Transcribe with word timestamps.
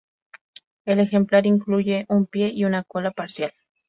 El 0.83 0.99
ejemplar 0.99 1.45
incluye 1.45 2.07
un 2.09 2.25
pie 2.25 2.49
y 2.49 2.65
una 2.65 2.83
cola 2.83 3.11
parcial. 3.11 3.53